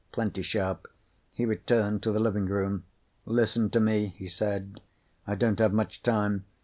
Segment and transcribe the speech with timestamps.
[0.11, 0.87] Plenty sharp.
[1.31, 2.85] He returned to the living room.
[3.27, 4.81] "Listen to me," he said.
[5.27, 6.45] "I don't have much time.